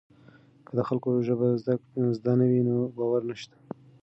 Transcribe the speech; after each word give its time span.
که 0.65 0.71
د 0.77 0.79
خلکو 0.87 1.09
ژبه 1.27 1.47
زده 2.17 2.33
نه 2.39 2.45
وي 2.51 2.61
نو 2.69 2.75
باور 2.97 3.21
نشته. 3.29 3.57